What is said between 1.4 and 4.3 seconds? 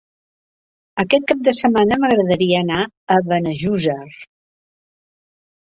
de setmana m'agradaria anar a Benejússer.